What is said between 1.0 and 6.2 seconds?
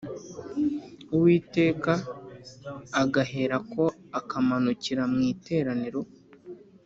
Uwiteka ugaherako ukamanukira mu iteraniro